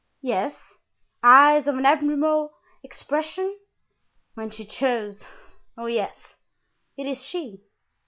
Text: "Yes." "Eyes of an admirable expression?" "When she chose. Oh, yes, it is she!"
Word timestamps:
"Yes." 0.23 0.79
"Eyes 1.21 1.67
of 1.67 1.77
an 1.77 1.85
admirable 1.85 2.53
expression?" 2.81 3.55
"When 4.33 4.49
she 4.49 4.65
chose. 4.65 5.21
Oh, 5.77 5.85
yes, 5.85 6.17
it 6.97 7.05
is 7.05 7.21
she!" 7.21 7.61